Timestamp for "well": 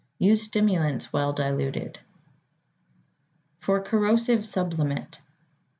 1.13-1.31